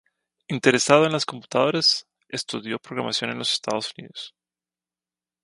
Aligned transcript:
Interesado 0.47 1.05
en 1.05 1.11
las 1.11 1.27
computadoras, 1.27 2.07
estudió 2.27 2.79
programación 2.79 3.29
en 3.29 3.37
los 3.37 3.53
Estados 3.53 3.93
Unidos. 3.95 4.33